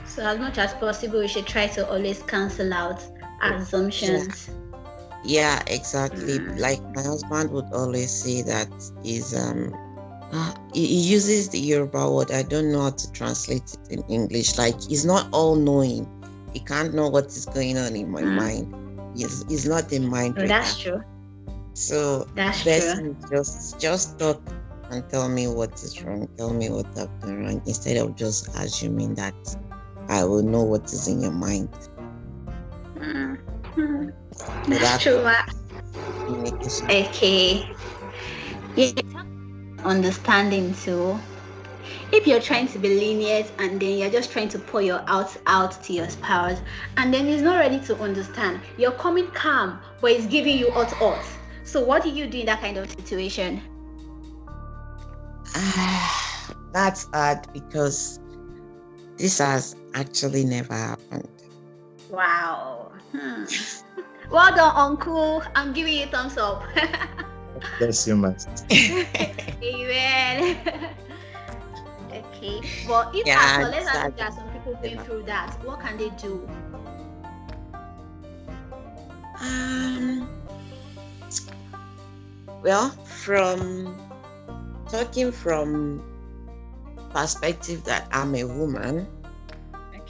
So 0.03 0.27
as 0.27 0.37
much 0.39 0.57
as 0.57 0.73
possible, 0.73 1.21
we 1.21 1.29
should 1.29 1.47
try 1.47 1.67
to 1.67 1.89
always 1.89 2.21
cancel 2.23 2.73
out 2.73 3.01
assumptions. 3.41 4.49
Yeah, 5.23 5.63
exactly. 5.67 6.39
Mm. 6.39 6.59
Like 6.59 6.81
my 6.93 7.03
husband 7.03 7.49
would 7.51 7.71
always 7.71 8.11
say 8.11 8.41
that 8.41 8.67
is 9.05 9.33
um 9.33 9.71
he, 10.73 10.85
he 10.87 11.11
uses 11.11 11.49
the 11.49 11.59
Yoruba 11.59 12.11
word. 12.11 12.31
I 12.31 12.43
don't 12.43 12.71
know 12.71 12.81
how 12.83 12.91
to 12.91 13.11
translate 13.11 13.63
it 13.73 13.79
in 13.89 14.03
English. 14.09 14.57
Like 14.57 14.81
he's 14.81 15.05
not 15.05 15.27
all 15.31 15.55
knowing. 15.55 16.07
He 16.53 16.59
can't 16.59 16.93
know 16.93 17.09
what 17.09 17.25
is 17.27 17.45
going 17.45 17.77
on 17.77 17.95
in 17.95 18.09
my 18.09 18.23
Mm. 18.23 18.35
mind. 18.35 18.67
He's, 19.15 19.43
he's 19.47 19.67
not 19.67 19.91
a 19.93 19.99
mind 19.99 20.37
Oh, 20.37 20.41
reader. 20.41 20.47
that's 20.47 20.79
true. 20.79 21.01
So 21.73 22.27
That's 22.35 22.63
best 22.63 22.95
true. 22.95 23.15
just 23.31 23.79
just 23.79 24.19
talk 24.19 24.41
and 24.89 25.07
tell 25.09 25.29
me 25.29 25.47
what 25.47 25.71
is 25.83 26.01
wrong. 26.03 26.27
Tell 26.37 26.53
me 26.53 26.69
what 26.69 26.87
I've 26.97 27.09
done 27.21 27.39
wrong 27.43 27.61
instead 27.65 27.97
of 27.97 28.15
just 28.15 28.49
assuming 28.55 29.15
that 29.15 29.35
I 30.09 30.23
will 30.25 30.43
know 30.43 30.63
what 30.63 30.91
is 30.91 31.07
in 31.07 31.21
your 31.21 31.31
mind. 31.31 31.69
Mm. 32.97 33.37
So 34.67 34.77
That's 34.77 34.79
that's 34.79 35.03
true. 35.03 35.23
communication. 36.25 36.89
Okay. 36.89 37.65
Yeah. 38.75 38.91
Understanding 39.83 40.73
too. 40.73 41.19
If 42.11 42.27
you're 42.27 42.41
trying 42.41 42.67
to 42.69 42.79
be 42.79 42.89
lenient 42.99 43.51
and 43.59 43.79
then 43.79 43.97
you're 43.97 44.09
just 44.09 44.31
trying 44.31 44.49
to 44.49 44.59
pour 44.59 44.81
your 44.81 45.03
out 45.07 45.35
out 45.47 45.81
to 45.83 45.93
your 45.93 46.09
spouse, 46.09 46.59
and 46.97 47.13
then 47.13 47.25
he's 47.25 47.41
not 47.41 47.57
ready 47.57 47.79
to 47.81 47.97
understand, 47.99 48.61
you're 48.77 48.91
coming 48.91 49.27
calm, 49.27 49.79
but 50.01 50.11
he's 50.11 50.27
giving 50.27 50.57
you 50.57 50.69
hot 50.71 50.91
hot. 50.91 51.23
So 51.63 51.83
what 51.83 52.03
do 52.03 52.09
you 52.09 52.27
do 52.27 52.39
in 52.39 52.45
that 52.47 52.61
kind 52.61 52.77
of 52.77 52.89
situation? 52.89 53.61
Ah, 55.55 56.53
that's 56.73 57.07
hard 57.13 57.47
because 57.53 58.19
this 59.17 59.39
has 59.39 59.75
actually 59.93 60.45
never 60.45 60.73
happened. 60.73 61.29
Wow. 62.09 62.91
Hmm. 63.11 63.45
Well 64.31 64.55
done, 64.55 64.73
Uncle. 64.75 65.43
I'm 65.55 65.73
giving 65.73 65.93
you 65.93 66.05
thumbs 66.05 66.37
up. 66.37 66.63
Bless 67.77 68.07
you, 68.07 68.15
master. 68.17 68.51
Amen. 69.63 70.57
okay. 72.13 72.61
Well, 72.83 73.09
if 73.13 73.25
Yeah, 73.25 73.39
at 73.39 73.57
all, 73.57 73.69
let's 73.69 73.87
assume 73.87 73.93
that- 74.03 74.15
there 74.15 74.25
are 74.27 74.31
some 74.31 74.49
people 74.49 74.75
going 74.75 74.99
through 74.99 75.23
that. 75.23 75.55
What 75.63 75.79
can 75.79 75.97
they 75.97 76.09
do? 76.11 76.47
um, 79.41 80.29
well, 82.61 82.89
from 83.05 84.01
talking 84.89 85.31
from 85.31 86.03
perspective 87.13 87.83
that 87.85 88.07
I'm 88.11 88.35
a 88.35 88.43
woman, 88.43 89.07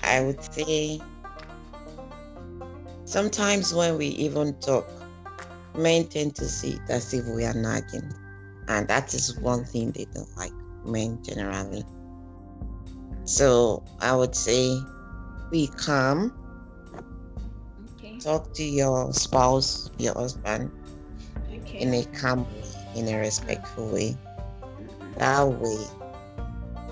I 0.03 0.21
would 0.21 0.41
say 0.53 0.99
sometimes 3.05 3.73
when 3.73 3.97
we 3.97 4.07
even 4.07 4.55
talk, 4.59 4.87
men 5.79 6.07
tend 6.07 6.35
to 6.35 6.45
see 6.45 6.73
it 6.73 6.89
as 6.89 7.13
if 7.13 7.25
we 7.25 7.45
are 7.45 7.53
nagging. 7.53 8.11
And 8.67 8.87
that 8.87 9.13
is 9.13 9.39
one 9.39 9.65
thing 9.65 9.91
they 9.91 10.05
don't 10.13 10.29
like, 10.37 10.51
men 10.85 11.19
generally. 11.23 11.83
So 13.25 13.83
I 13.99 14.15
would 14.15 14.35
say 14.35 14.79
be 15.51 15.67
calm, 15.67 16.33
Okay. 17.97 18.17
talk 18.19 18.53
to 18.53 18.63
your 18.63 19.13
spouse, 19.13 19.89
your 19.97 20.13
husband, 20.13 20.71
Okay. 21.51 21.77
in 21.79 21.93
a 21.93 22.03
calm 22.19 22.43
way, 22.43 22.71
in 22.95 23.07
a 23.07 23.17
respectful 23.17 23.91
way. 23.91 24.17
That 25.17 25.43
way, 25.47 25.85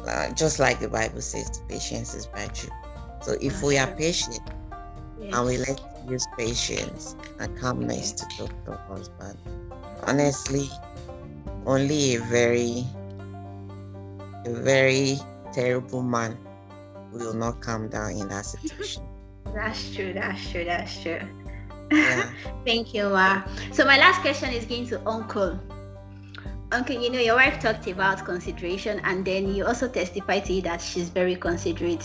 uh, 0.07 0.33
just 0.33 0.59
like 0.59 0.79
the 0.79 0.89
Bible 0.89 1.21
says, 1.21 1.61
patience 1.69 2.13
is 2.15 2.27
virtue. 2.35 2.69
So 3.21 3.35
if 3.41 3.61
we 3.61 3.77
are 3.77 3.87
patient 3.95 4.39
and 5.31 5.45
we 5.45 5.57
let 5.57 5.79
use 6.09 6.27
patience 6.37 7.15
and 7.39 7.57
calmness 7.57 8.11
to 8.13 8.25
talk 8.37 8.65
to 8.65 8.71
our 8.71 8.87
husband, 8.87 9.37
honestly, 10.03 10.69
only 11.65 12.15
a 12.15 12.19
very, 12.21 12.85
a 14.45 14.53
very 14.53 15.17
terrible 15.53 16.01
man 16.01 16.37
will 17.11 17.33
not 17.33 17.61
calm 17.61 17.89
down 17.89 18.11
in 18.11 18.27
that 18.29 18.45
situation. 18.45 19.03
That's 19.53 19.93
true. 19.95 20.13
That's 20.13 20.51
true. 20.51 20.65
That's 20.65 21.01
true. 21.01 21.19
Yeah. 21.91 22.29
Thank 22.65 22.93
you, 22.93 23.09
Ma. 23.09 23.43
So 23.71 23.85
my 23.85 23.97
last 23.97 24.21
question 24.21 24.51
is 24.51 24.65
going 24.65 24.87
to 24.87 25.01
Uncle. 25.07 25.59
Uncle, 26.73 27.01
you 27.01 27.09
know 27.09 27.19
your 27.19 27.35
wife 27.35 27.61
talked 27.61 27.87
about 27.87 28.25
consideration, 28.25 28.99
and 29.05 29.23
then 29.23 29.55
you 29.55 29.65
also 29.65 29.87
testified 29.87 30.43
to 30.45 30.53
it 30.55 30.65
that 30.65 30.81
she's 30.81 31.07
very 31.07 31.35
considerate. 31.35 32.03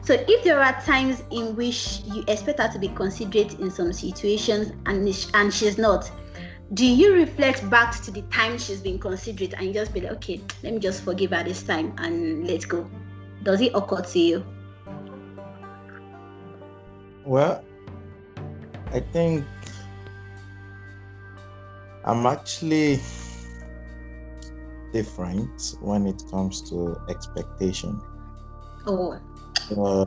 So 0.00 0.14
if 0.26 0.44
there 0.44 0.62
are 0.62 0.80
times 0.80 1.22
in 1.30 1.54
which 1.54 2.00
you 2.06 2.24
expect 2.26 2.58
her 2.58 2.68
to 2.68 2.78
be 2.78 2.88
considerate 2.88 3.58
in 3.60 3.70
some 3.70 3.92
situations 3.92 4.72
and 4.86 5.28
and 5.34 5.52
she's 5.52 5.76
not, 5.76 6.10
do 6.72 6.86
you 6.86 7.12
reflect 7.12 7.68
back 7.68 8.00
to 8.02 8.10
the 8.10 8.22
time 8.22 8.56
she's 8.56 8.80
been 8.80 8.98
considerate 8.98 9.52
and 9.58 9.74
just 9.74 9.92
be 9.92 10.00
like, 10.00 10.12
okay, 10.12 10.40
let 10.62 10.72
me 10.72 10.78
just 10.78 11.04
forgive 11.04 11.32
her 11.32 11.44
this 11.44 11.62
time 11.62 11.94
and 11.98 12.46
let's 12.46 12.64
go? 12.64 12.88
Does 13.42 13.60
it 13.60 13.72
occur 13.74 14.00
to 14.00 14.18
you? 14.18 14.46
Well, 17.26 17.62
I 18.90 19.00
think 19.00 19.44
I'm 22.06 22.24
actually 22.24 23.00
different 24.92 25.74
when 25.80 26.06
it 26.06 26.22
comes 26.30 26.62
to 26.70 26.96
expectation. 27.08 28.02
Oh, 28.86 29.18
Uh, 29.70 30.04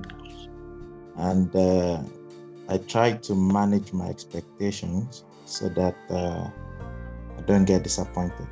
and 1.16 1.56
uh, 1.56 2.04
I 2.70 2.78
try 2.78 3.14
to 3.14 3.36
manage 3.36 3.94
my 3.94 4.08
expectations 4.10 5.26
so 5.46 5.70
that 5.70 5.98
uh, 6.10 6.50
I 7.38 7.42
don't 7.46 7.66
get 7.66 7.84
disappointed. 7.84 8.48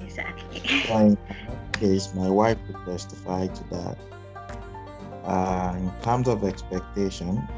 exactly. 0.00 0.62
In 0.88 1.16
that 1.46 1.58
case, 1.80 2.14
my 2.14 2.28
wife 2.28 2.58
would 2.66 2.84
testify 2.84 3.48
to 3.48 3.64
that. 3.70 3.98
Uh, 5.24 5.74
in 5.78 5.92
terms 6.02 6.28
of 6.28 6.44
expectation, 6.44 7.48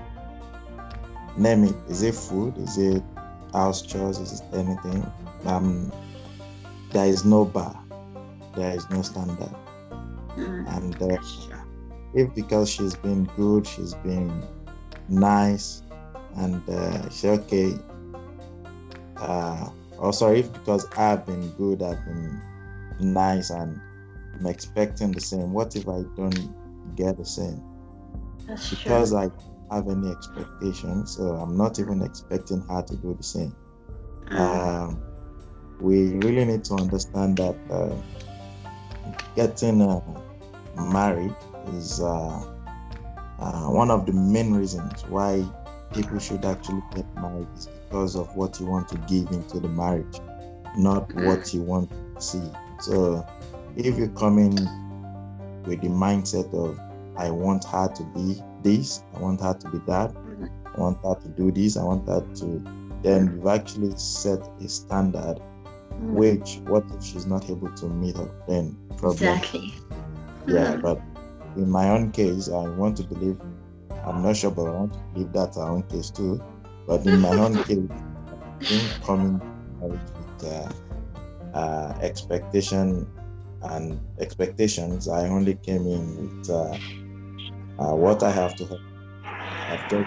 name 1.37 1.65
it. 1.65 1.77
Is 1.89 2.03
it 2.03 2.15
food? 2.15 2.59
Is 2.59 2.79
it 2.79 3.05
house 3.53 3.83
chores? 3.83 4.19
Is 4.19 4.41
it 4.41 4.57
anything? 4.57 5.13
Um, 5.45 5.93
there 6.93 7.07
is 7.07 7.25
no 7.25 7.45
bar. 7.45 7.82
There 8.55 8.75
is 8.75 8.89
no 8.91 9.03
standard. 9.03 9.55
Mm, 10.37 10.77
And 10.77 11.03
uh, 11.03 11.19
if 12.15 12.35
because 12.35 12.71
she's 12.71 12.95
been 12.95 13.25
good, 13.37 13.67
she's 13.67 13.95
been 13.95 14.47
nice, 15.09 15.83
and 16.37 16.69
uh, 16.69 17.09
she 17.11 17.29
okay. 17.29 17.75
Uh, 19.17 19.71
or 19.99 20.13
sorry, 20.13 20.41
if 20.41 20.53
because 20.53 20.87
I've 20.97 21.25
been 21.27 21.51
good, 21.53 21.83
I've 21.83 22.05
been 22.05 22.41
nice, 23.01 23.51
and 23.51 23.81
I'm 24.35 24.47
expecting 24.47 25.13
the 25.13 25.21
same. 25.21 25.53
What 25.53 25.77
if 25.77 25.89
I 25.89 26.03
don't 26.17 26.55
get 26.97 27.17
the 27.19 27.25
same? 27.25 27.63
that's 28.47 28.69
true. 28.69 28.79
Because 28.79 29.15
I 29.15 29.31
have 29.71 29.89
any 29.89 30.11
expectation, 30.11 31.07
so 31.07 31.37
I'm 31.37 31.57
not 31.57 31.79
even 31.79 32.03
expecting 32.03 32.61
her 32.69 32.83
to 32.83 32.97
do 32.97 33.15
the 33.15 33.23
same. 33.23 33.55
Mm. 34.27 34.39
Um, 34.39 35.03
we 35.81 36.15
really 36.15 36.45
need 36.45 36.65
to 36.65 36.75
understand 36.75 37.37
that 37.39 37.57
uh, 37.71 37.95
getting 39.35 39.83
uh, 39.83 40.01
married 40.77 41.35
is 41.75 42.01
uh, 42.01 42.45
uh, 43.39 43.67
one 43.69 43.91
of 43.91 44.07
the 44.07 44.13
main 44.13 44.55
reasons 44.55 45.05
why 45.09 45.45
people 45.93 46.19
should 46.19 46.45
actually 46.45 46.83
get 46.95 47.07
married 47.17 47.49
is 47.57 47.67
because 47.67 48.15
of 48.17 48.35
what 48.37 48.59
you 48.61 48.67
want 48.67 48.89
to 48.89 48.97
give 49.09 49.31
into 49.31 49.61
the 49.61 49.69
marriage, 49.69 50.21
not 50.77 51.13
what 51.15 51.53
you 51.53 51.63
want 51.63 51.91
to 51.91 52.23
see. 52.23 52.43
So 52.81 53.27
if 53.77 53.99
you 53.99 54.09
come 54.11 54.39
in 54.39 54.55
with 55.65 55.81
the 55.81 55.89
mindset 55.89 56.53
of 56.55 56.79
I 57.17 57.31
want 57.31 57.65
her 57.65 57.89
to 57.89 58.03
be 58.15 58.41
this, 58.63 59.03
I 59.15 59.19
want 59.21 59.41
her 59.41 59.55
to 59.55 59.69
be 59.71 59.79
that, 59.87 60.15
I 60.75 60.81
want 60.81 60.99
her 61.05 61.15
to 61.15 61.29
do 61.29 61.51
this, 61.51 61.77
I 61.77 61.85
want 61.85 62.09
her 62.09 62.21
to. 62.21 62.65
Then 63.03 63.35
you've 63.35 63.47
actually 63.49 63.97
set 63.97 64.39
a 64.61 64.69
standard, 64.69 65.41
Mm. 66.03 66.15
which 66.15 66.61
what 66.65 66.85
if 66.91 67.03
she's 67.03 67.27
not 67.27 67.49
able 67.51 67.71
to 67.71 67.87
meet 67.89 68.17
up? 68.17 68.31
Then 68.49 68.77
problem. 68.97 69.39
Exactly. 69.39 69.75
Yeah, 70.47 70.75
Mhm. 70.75 70.83
but 70.83 71.01
in 71.57 71.71
my 71.71 71.91
own 71.91 72.11
case, 72.13 72.49
I 72.49 72.69
want 72.69 72.97
to 72.99 73.05
believe. 73.05 73.39
I'm 74.05 74.23
not 74.23 74.37
sure, 74.37 74.51
but 74.51 74.67
I 74.67 74.71
want 74.71 74.95
to 74.95 74.99
believe 75.15 75.33
that's 75.33 75.57
our 75.57 75.71
own 75.71 75.85
case 75.85 76.11
too. 76.11 76.43
But 76.87 77.07
in 77.07 77.21
my 77.21 77.31
own 77.31 77.59
case, 77.69 77.89
I 78.27 78.65
think 78.69 79.01
coming 79.05 79.41
out 79.83 79.91
with 79.91 80.45
uh, 80.45 80.73
uh, 81.57 81.95
expectation 82.01 83.07
and 83.63 84.01
expectations, 84.19 85.07
I 85.09 85.29
only 85.29 85.55
came 85.57 85.87
in 85.87 86.17
with 86.17 86.51
uh, 86.51 86.79
uh, 87.79 87.95
what 87.95 88.23
I 88.25 88.31
have 88.31 88.57
to 88.57 88.67
have. 88.67 88.79
So 89.89 90.05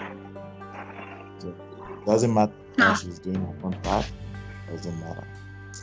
doesn't 2.06 2.32
matter 2.34 2.52
how 2.78 2.90
Ah. 2.90 2.94
she's 2.94 3.18
doing 3.18 3.40
her 3.40 3.54
own 3.62 3.74
part. 3.82 4.06
Doesn't 4.68 4.98
matter. 5.00 5.26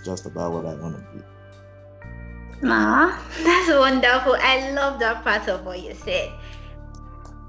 It's 0.04 0.10
just 0.10 0.26
about 0.26 0.52
what 0.52 0.66
I 0.66 0.76
want 0.76 1.00
to 1.00 1.04
be. 1.16 1.24
Aw, 2.68 3.08
that's 3.40 3.70
wonderful. 3.72 4.36
I 4.36 4.72
love 4.72 5.00
that 5.00 5.24
part 5.24 5.48
of 5.48 5.66
what 5.66 5.80
you 5.80 5.94
said. 5.96 6.30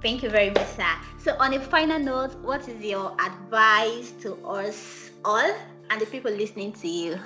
Thank 0.00 0.22
you 0.22 0.30
very 0.30 0.50
much, 0.50 0.68
sir. 0.78 0.86
So, 1.18 1.34
on 1.40 1.52
a 1.54 1.58
final 1.58 1.98
note, 1.98 2.38
what 2.46 2.68
is 2.68 2.78
your 2.78 3.10
advice 3.18 4.14
to 4.22 4.38
us 4.46 5.10
all 5.24 5.50
and 5.90 6.00
the 6.00 6.06
people 6.06 6.30
listening 6.30 6.70
to 6.74 6.86
you? 6.86 7.18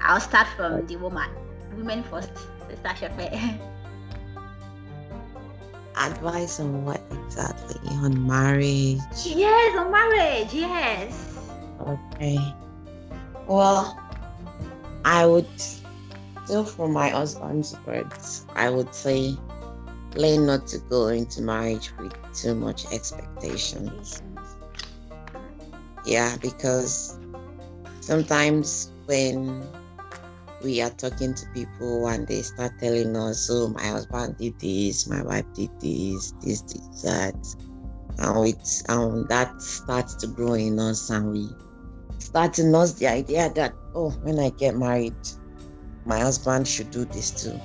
I'll 0.00 0.18
start 0.18 0.48
from 0.56 0.86
the 0.86 0.96
woman. 0.96 1.28
Women 1.76 2.02
first. 2.04 2.32
Sister 2.64 2.96
Shope. 2.96 3.28
Advice 6.00 6.60
on 6.60 6.86
what 6.86 7.02
exactly? 7.12 7.76
On 8.00 8.26
marriage? 8.26 9.04
Yes, 9.26 9.76
on 9.76 9.92
marriage. 9.92 10.54
Yes. 10.54 11.12
Okay. 11.78 12.40
Well, 13.46 13.98
I 15.04 15.26
would 15.26 15.48
still 16.44 16.64
from 16.64 16.92
my 16.92 17.08
husband's 17.08 17.76
words, 17.86 18.46
I 18.54 18.70
would 18.70 18.94
say 18.94 19.36
learn 20.14 20.46
not 20.46 20.66
to 20.68 20.78
go 20.78 21.08
into 21.08 21.42
marriage 21.42 21.92
with 21.98 22.12
too 22.34 22.54
much 22.54 22.90
expectations. 22.92 24.22
Yeah, 26.04 26.36
because 26.40 27.18
sometimes 28.00 28.90
when 29.06 29.66
we 30.62 30.80
are 30.80 30.90
talking 30.90 31.34
to 31.34 31.46
people 31.54 32.08
and 32.08 32.26
they 32.26 32.42
start 32.42 32.72
telling 32.78 33.16
us, 33.16 33.48
oh, 33.50 33.68
my 33.68 33.86
husband 33.86 34.36
did 34.38 34.58
this, 34.60 35.08
my 35.08 35.22
wife 35.22 35.46
did 35.54 35.70
this, 35.80 36.32
this, 36.42 36.62
this, 36.62 37.02
that. 37.02 37.34
And 38.18 38.48
it, 38.48 38.82
um, 38.88 39.26
that 39.28 39.60
starts 39.60 40.14
to 40.16 40.26
grow 40.26 40.54
in 40.54 40.78
us 40.78 41.10
and 41.10 41.32
we 41.32 41.48
start 42.22 42.54
to 42.54 42.64
nurse 42.64 42.94
the 42.94 43.08
idea 43.08 43.50
that, 43.54 43.76
oh, 43.94 44.10
when 44.22 44.38
I 44.38 44.50
get 44.50 44.76
married, 44.76 45.16
my 46.04 46.20
husband 46.20 46.68
should 46.68 46.90
do 46.90 47.04
this 47.06 47.30
too. 47.32 47.60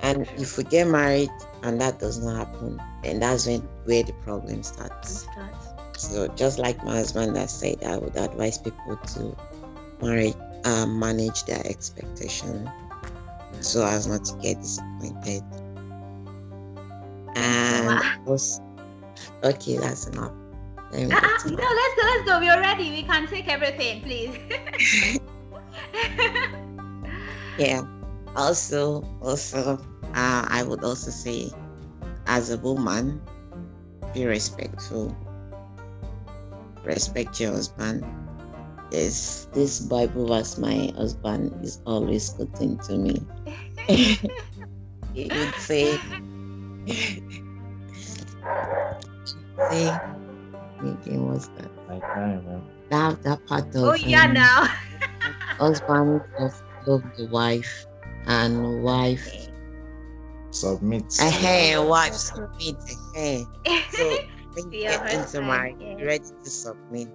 And 0.00 0.28
if 0.36 0.58
we 0.58 0.64
get 0.64 0.86
married 0.88 1.32
and 1.62 1.80
that 1.80 1.98
does 1.98 2.18
not 2.18 2.36
happen, 2.36 2.82
then 3.02 3.20
that's 3.20 3.46
when 3.46 3.68
where 3.84 4.02
the 4.04 4.12
problem 4.14 4.62
starts. 4.62 5.30
So 5.96 6.28
just 6.28 6.58
like 6.58 6.82
my 6.84 6.96
husband 6.96 7.36
has 7.36 7.52
said, 7.58 7.82
I 7.84 7.98
would 7.98 8.16
advise 8.16 8.58
people 8.58 8.96
to 8.96 9.36
marry, 10.00 10.34
uh, 10.64 10.86
manage 10.86 11.44
their 11.44 11.64
expectation 11.66 12.72
so 13.60 13.84
as 13.86 14.06
not 14.06 14.24
to 14.26 14.36
get 14.42 14.60
disappointed. 14.60 15.44
And 17.36 18.02
Wow. 18.02 18.40
okay, 19.44 19.78
that's 19.78 20.06
enough. 20.08 20.32
Ah, 20.94 21.18
ah, 21.18 21.42
no, 21.50 21.58
let's 21.58 21.94
go, 21.98 22.02
let's 22.06 22.24
go. 22.24 22.38
We're 22.38 22.60
ready. 22.60 22.90
We 22.90 23.02
can 23.02 23.26
take 23.26 23.48
everything, 23.48 24.02
please. 24.02 24.38
yeah. 27.58 27.82
Also, 28.36 29.02
also, 29.20 29.78
uh, 30.14 30.46
I 30.46 30.62
would 30.62 30.84
also 30.84 31.10
say, 31.10 31.50
as 32.26 32.50
a 32.50 32.58
woman, 32.58 33.20
be 34.12 34.24
respectful. 34.24 35.10
Respect 36.84 37.40
your 37.40 37.52
husband. 37.52 38.04
There's 38.90 39.48
this 39.52 39.80
Bible 39.80 40.28
verse 40.28 40.58
my 40.58 40.92
husband 40.94 41.58
is 41.64 41.80
always 41.86 42.28
quoting 42.30 42.78
to 42.86 42.96
me. 42.96 43.18
he 43.88 45.26
would 45.34 45.54
say, 45.58 45.98
say, 49.70 49.90
again, 50.88 51.26
was 51.26 51.48
that? 51.56 51.70
I 51.88 52.00
can't 52.00 52.44
remember. 52.44 52.62
That, 52.90 53.22
that 53.22 53.46
part 53.46 53.74
of 53.74 53.76
oh, 53.76 53.94
yeah, 53.94 54.24
um, 54.24 54.34
now. 54.34 54.64
husband 55.58 56.22
of 56.38 56.62
love 56.86 57.02
the 57.16 57.26
wife 57.28 57.86
and 58.26 58.82
wife 58.82 59.48
Submit. 60.54 61.12
Hey, 61.18 61.76
wife 61.76 62.14
submit. 62.14 62.76
Hey. 63.12 63.44
So 63.90 64.18
when 64.52 64.70
you 64.70 64.82
get 64.82 65.02
into 65.02 65.18
husband, 65.18 65.46
marriage, 65.48 65.76
yeah. 65.80 66.04
ready 66.04 66.30
to 66.44 66.48
submit. 66.48 67.08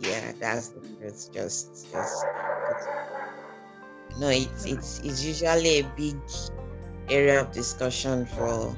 Yeah, 0.00 0.32
that's 0.38 0.68
the 0.68 0.82
first. 1.00 1.32
Just, 1.32 1.90
just. 1.90 2.26
No, 4.18 4.28
it's 4.28 4.66
it's 4.66 5.00
it's 5.00 5.24
usually 5.24 5.80
a 5.80 5.84
big 5.96 6.18
area 7.08 7.40
of 7.40 7.52
discussion 7.52 8.26
for 8.26 8.76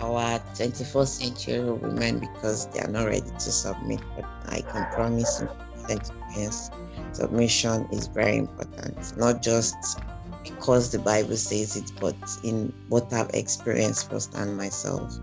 our 0.00 0.38
21st 0.54 1.08
century 1.08 1.70
women 1.70 2.18
because 2.18 2.66
they 2.68 2.80
are 2.80 2.88
not 2.88 3.06
ready 3.06 3.30
to 3.30 3.40
submit. 3.52 4.00
But 4.16 4.24
I 4.48 4.60
can 4.60 4.86
promise 4.92 5.40
you, 5.40 5.48
yes, 6.36 6.70
submission 7.12 7.88
is 7.92 8.06
very 8.06 8.36
important. 8.36 9.16
Not 9.16 9.42
just 9.42 10.00
because 10.44 10.90
the 10.90 10.98
Bible 10.98 11.36
says 11.36 11.76
it, 11.76 11.90
but 12.00 12.16
in 12.44 12.72
what 12.88 13.12
I've 13.12 13.30
experienced 13.34 14.10
firsthand 14.10 14.56
myself. 14.56 15.18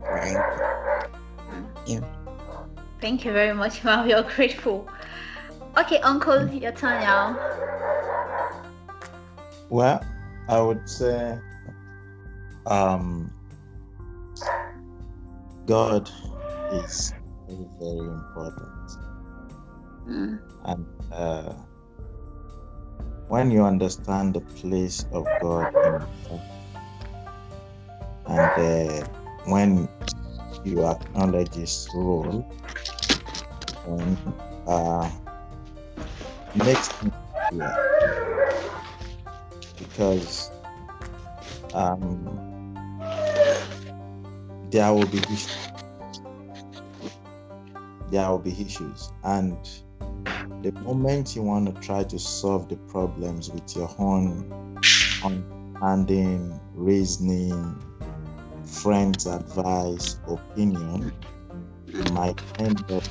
Very 0.00 0.30
important. 1.86 2.22
Thank 3.00 3.24
you 3.24 3.32
very 3.32 3.52
much, 3.52 3.82
ma'am. 3.84 4.06
We 4.06 4.12
are 4.12 4.22
grateful. 4.22 4.88
Okay, 5.76 5.98
Uncle, 5.98 6.48
your 6.48 6.72
turn 6.72 7.00
now. 7.00 7.36
Well, 9.70 10.04
I 10.48 10.60
would 10.60 10.88
say 10.88 11.38
um, 12.66 13.32
God 15.66 16.10
is 16.70 17.14
very, 17.48 17.68
very 17.78 18.08
important. 18.08 18.90
Mm, 20.08 20.40
And 20.64 20.86
uh, 21.10 21.54
when 23.28 23.50
you 23.50 23.64
understand 23.64 24.34
the 24.34 24.40
place 24.40 25.06
of 25.12 25.26
God 25.40 25.72
in 25.84 26.06
and 28.26 28.52
uh, 28.58 29.06
when 29.44 29.88
you 30.64 30.86
acknowledge 30.86 31.54
His 31.54 31.88
role, 31.94 32.46
and 33.84 34.18
uh, 34.66 35.10
makes 36.54 36.88
things 36.90 37.14
clear 37.48 37.78
because 39.78 40.52
um, 41.72 42.40
there 44.72 44.92
will 44.92 45.06
be 45.06 45.18
issues. 45.18 45.68
There 48.10 48.28
will 48.28 48.38
be 48.38 48.52
issues, 48.60 49.12
and 49.22 49.56
the 50.62 50.72
moment 50.82 51.36
you 51.36 51.42
want 51.42 51.74
to 51.74 51.80
try 51.80 52.04
to 52.04 52.18
solve 52.18 52.68
the 52.68 52.76
problems 52.76 53.50
with 53.50 53.76
your 53.76 53.94
own 53.98 54.78
understanding, 55.22 56.58
reasoning, 56.74 57.76
friends' 58.64 59.26
advice, 59.26 60.18
opinion, 60.26 61.12
you 61.86 62.02
might 62.12 62.40
end 62.58 62.82
up 62.90 63.04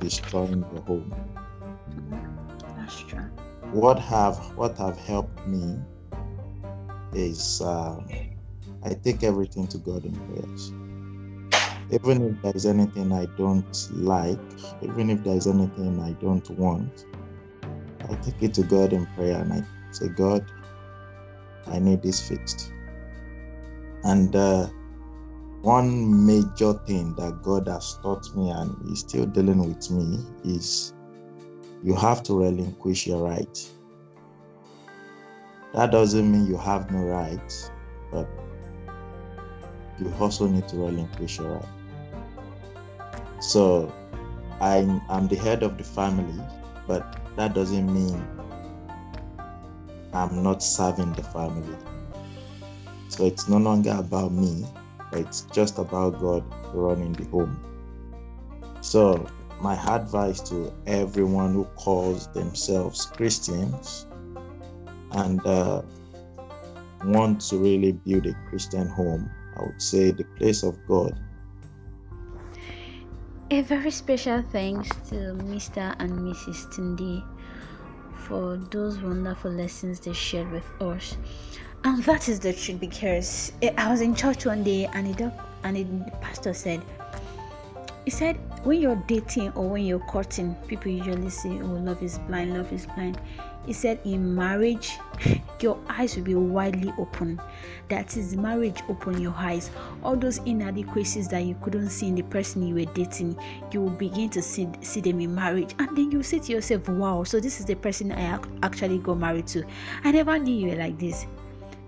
destroying 0.00 0.60
the 0.74 0.80
home. 0.82 1.14
that's 2.76 3.00
true. 3.02 3.30
What 3.72 3.98
have 3.98 4.36
what 4.56 4.76
have 4.78 4.98
helped 4.98 5.46
me 5.46 5.78
is 7.14 7.60
um, 7.62 8.06
I 8.84 8.94
take 8.94 9.22
everything 9.22 9.66
to 9.68 9.78
God 9.78 10.04
in 10.04 10.14
prayers. 10.14 10.72
Even 11.90 12.30
if 12.30 12.42
there's 12.42 12.66
anything 12.66 13.12
I 13.12 13.26
don't 13.36 13.90
like, 13.92 14.38
even 14.82 15.10
if 15.10 15.24
there's 15.24 15.46
anything 15.46 16.00
I 16.00 16.12
don't 16.12 16.48
want, 16.50 17.06
I 18.08 18.14
take 18.16 18.42
it 18.42 18.54
to 18.54 18.62
God 18.62 18.92
in 18.92 19.06
prayer 19.14 19.40
and 19.40 19.52
I 19.52 19.62
say, 19.92 20.08
God, 20.08 20.50
I 21.66 21.78
need 21.78 22.02
this 22.02 22.28
fixed. 22.28 22.72
And 24.04 24.34
uh, 24.36 24.68
one 25.62 26.26
major 26.26 26.74
thing 26.86 27.14
that 27.16 27.42
God 27.42 27.68
has 27.68 27.98
taught 28.02 28.34
me 28.36 28.50
and 28.50 28.76
is 28.90 29.00
still 29.00 29.26
dealing 29.26 29.66
with 29.66 29.90
me 29.90 30.18
is 30.44 30.92
you 31.82 31.94
have 31.94 32.22
to 32.24 32.38
relinquish 32.38 33.06
your 33.06 33.26
right. 33.26 33.70
that 35.74 35.90
doesn't 35.90 36.30
mean 36.30 36.46
you 36.46 36.56
have 36.56 36.90
no 36.90 37.00
rights, 37.00 37.70
but 38.12 38.28
you 39.98 40.12
also 40.18 40.46
need 40.46 40.66
to 40.68 40.76
relinquish 40.76 41.38
your 41.38 41.58
right. 41.58 41.68
So 43.40 43.92
I'm, 44.60 45.00
I'm 45.08 45.28
the 45.28 45.36
head 45.36 45.62
of 45.62 45.78
the 45.78 45.84
family, 45.84 46.42
but 46.86 47.20
that 47.36 47.54
doesn't 47.54 47.92
mean 47.92 48.26
I'm 50.12 50.42
not 50.42 50.62
serving 50.62 51.12
the 51.12 51.22
family. 51.22 51.76
So 53.08 53.26
it's 53.26 53.48
no 53.48 53.58
longer 53.58 53.94
about 53.98 54.32
me, 54.32 54.64
it's 55.12 55.42
just 55.52 55.78
about 55.78 56.20
God 56.20 56.44
running 56.72 57.12
the 57.12 57.24
home. 57.24 57.60
So, 58.80 59.26
my 59.60 59.74
advice 59.74 60.40
to 60.50 60.72
everyone 60.86 61.54
who 61.54 61.64
calls 61.76 62.26
themselves 62.28 63.06
Christians 63.06 64.06
and 65.12 65.44
uh, 65.46 65.82
want 67.04 67.40
to 67.42 67.58
really 67.58 67.92
build 67.92 68.26
a 68.26 68.34
Christian 68.48 68.88
home, 68.88 69.30
I 69.56 69.62
would 69.62 69.80
say 69.80 70.10
the 70.10 70.24
place 70.24 70.62
of 70.62 70.78
God. 70.86 71.18
A 73.50 73.60
very 73.62 73.90
special 73.90 74.42
thanks 74.50 74.88
to 75.10 75.36
Mr. 75.44 75.94
and 75.98 76.10
Mrs. 76.20 76.66
Tunde 76.72 77.22
for 78.26 78.56
those 78.56 78.98
wonderful 79.00 79.50
lessons 79.50 80.00
they 80.00 80.12
shared 80.12 80.50
with 80.50 80.64
us. 80.80 81.16
And 81.84 82.02
that 82.04 82.28
is 82.28 82.40
the 82.40 82.54
truth 82.54 82.80
because 82.80 83.52
eh, 83.60 83.72
I 83.76 83.90
was 83.90 84.00
in 84.00 84.14
church 84.14 84.46
one 84.46 84.64
day 84.64 84.88
and 84.94 85.14
the, 85.14 85.32
and 85.62 85.76
the 85.76 86.10
pastor 86.22 86.54
said, 86.54 86.82
he 88.04 88.10
said, 88.10 88.38
when 88.64 88.80
you're 88.80 88.96
dating 89.06 89.52
or 89.52 89.68
when 89.68 89.84
you're 89.84 89.98
courting, 90.00 90.54
people 90.66 90.90
usually 90.90 91.30
say, 91.30 91.50
oh, 91.60 91.66
love 91.66 92.02
is 92.02 92.18
blind, 92.20 92.54
love 92.54 92.72
is 92.72 92.86
blind. 92.86 93.20
He 93.66 93.72
said, 93.72 94.00
in 94.04 94.34
marriage, 94.34 94.98
your 95.60 95.78
eyes 95.88 96.16
will 96.16 96.24
be 96.24 96.34
widely 96.34 96.92
open. 96.98 97.40
That 97.88 98.16
is, 98.16 98.36
marriage 98.36 98.82
open 98.88 99.20
your 99.20 99.34
eyes. 99.36 99.70
All 100.02 100.16
those 100.16 100.38
inadequacies 100.38 101.28
that 101.28 101.44
you 101.44 101.56
couldn't 101.62 101.90
see 101.90 102.08
in 102.08 102.14
the 102.14 102.22
person 102.22 102.66
you 102.66 102.74
were 102.74 102.92
dating, 102.92 103.38
you 103.70 103.82
will 103.82 103.90
begin 103.90 104.30
to 104.30 104.42
see, 104.42 104.68
see 104.80 105.00
them 105.00 105.20
in 105.20 105.34
marriage. 105.34 105.74
And 105.78 105.96
then 105.96 106.10
you 106.10 106.22
say 106.22 106.38
to 106.40 106.52
yourself, 106.52 106.88
wow, 106.88 107.24
so 107.24 107.40
this 107.40 107.60
is 107.60 107.66
the 107.66 107.76
person 107.76 108.12
I 108.12 108.38
actually 108.62 108.98
got 108.98 109.18
married 109.18 109.46
to. 109.48 109.64
I 110.04 110.10
never 110.10 110.38
knew 110.38 110.54
you 110.54 110.70
were 110.72 110.82
like 110.82 110.98
this. 110.98 111.26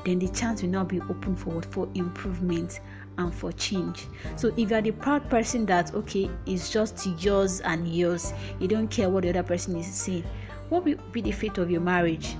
Then 0.04 0.18
the 0.18 0.28
chance 0.28 0.62
will 0.62 0.68
now 0.68 0.84
be 0.84 1.00
open 1.00 1.34
for 1.34 1.60
for 1.62 1.88
improvement 1.94 2.80
and 3.18 3.34
for 3.34 3.52
change. 3.52 4.06
So 4.36 4.52
if 4.56 4.70
you're 4.70 4.82
the 4.82 4.92
proud 4.92 5.28
person 5.30 5.66
that 5.66 5.94
okay, 5.94 6.30
it's 6.46 6.70
just 6.70 7.06
yours 7.22 7.60
and 7.60 7.88
yours, 7.88 8.32
you 8.60 8.68
don't 8.68 8.88
care 8.88 9.08
what 9.08 9.22
the 9.22 9.30
other 9.30 9.42
person 9.42 9.76
is 9.76 9.86
saying 9.86 10.24
what 10.68 10.84
will 10.84 10.96
be 11.12 11.20
the 11.20 11.32
fate 11.32 11.58
of 11.58 11.70
your 11.70 11.80
marriage? 11.80 12.36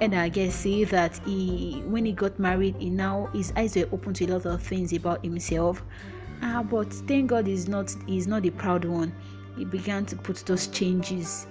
And 0.00 0.14
I 0.14 0.28
guess 0.28 0.54
say 0.56 0.84
that 0.84 1.18
he, 1.24 1.82
when 1.86 2.04
he 2.04 2.12
got 2.12 2.38
married, 2.38 2.76
he 2.78 2.90
now 2.90 3.26
his 3.32 3.52
eyes 3.56 3.76
were 3.76 3.88
open 3.92 4.14
to 4.14 4.24
a 4.26 4.28
lot 4.28 4.46
of 4.46 4.62
things 4.62 4.92
about 4.92 5.24
himself. 5.24 5.82
Ah, 6.42 6.62
but 6.62 6.92
thank 6.92 7.30
God 7.30 7.46
he's 7.46 7.68
not 7.68 7.94
he's 8.06 8.26
not 8.26 8.42
the 8.42 8.50
proud 8.50 8.84
one. 8.84 9.12
He 9.56 9.64
began 9.64 10.06
to 10.06 10.16
put 10.16 10.36
those 10.38 10.66
changes 10.68 11.46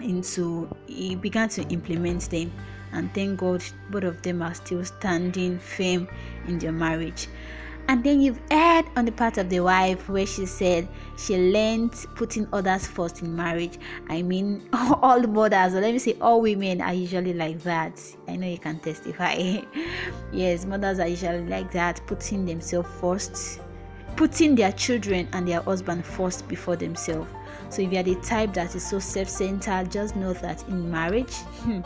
into 0.00 0.68
he 0.86 1.14
began 1.14 1.48
to 1.50 1.62
implement 1.68 2.28
them 2.30 2.50
and 2.92 3.12
thank 3.14 3.40
God 3.40 3.62
both 3.90 4.04
of 4.04 4.22
them 4.22 4.42
are 4.42 4.54
still 4.54 4.84
standing 4.84 5.58
firm 5.58 6.08
in 6.46 6.58
their 6.58 6.72
marriage. 6.72 7.28
And 7.88 8.04
then 8.04 8.20
you've 8.20 8.40
heard 8.50 8.84
on 8.94 9.04
the 9.04 9.10
part 9.10 9.36
of 9.36 9.50
the 9.50 9.58
wife 9.58 10.08
where 10.08 10.24
she 10.24 10.46
said 10.46 10.86
she 11.18 11.36
learned 11.36 11.92
putting 12.14 12.46
others 12.52 12.86
first 12.86 13.20
in 13.20 13.34
marriage. 13.34 13.78
I 14.08 14.22
mean, 14.22 14.68
all 14.72 15.20
mothers, 15.22 15.74
or 15.74 15.80
let 15.80 15.92
me 15.92 15.98
say, 15.98 16.16
all 16.20 16.40
women 16.40 16.80
are 16.80 16.94
usually 16.94 17.34
like 17.34 17.60
that. 17.64 18.00
I 18.28 18.36
know 18.36 18.46
you 18.46 18.58
can 18.58 18.78
testify. 18.78 19.62
yes, 20.32 20.64
mothers 20.66 21.00
are 21.00 21.08
usually 21.08 21.44
like 21.46 21.72
that, 21.72 22.00
putting 22.06 22.46
themselves 22.46 22.88
first, 23.00 23.60
putting 24.14 24.54
their 24.54 24.70
children 24.70 25.28
and 25.32 25.48
their 25.48 25.62
husband 25.62 26.04
first 26.04 26.46
before 26.46 26.76
themselves. 26.76 27.28
So 27.70 27.82
if 27.82 27.92
you 27.92 27.98
are 28.00 28.02
the 28.02 28.16
type 28.16 28.52
that 28.54 28.74
is 28.74 28.86
so 28.86 28.98
self-centered, 28.98 29.90
just 29.90 30.16
know 30.16 30.32
that 30.34 30.66
in 30.68 30.90
marriage, 30.90 31.34
hmm, 31.62 31.80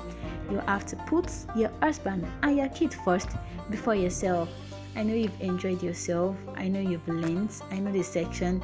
you 0.51 0.59
have 0.67 0.85
to 0.87 0.97
put 1.07 1.31
your 1.55 1.71
husband 1.81 2.27
and 2.43 2.57
your 2.57 2.69
kid 2.71 2.95
first 3.05 3.29
before 3.71 3.95
yourself 3.95 4.49
I 4.97 5.03
know 5.03 5.15
you've 5.15 5.41
enjoyed 5.41 5.83
yourself. 5.83 6.37
I 6.55 6.69
know 6.69 6.79
you've 6.79 7.07
learned. 7.09 7.51
I 7.71 7.81
know 7.81 7.91
this 7.91 8.07
section 8.07 8.63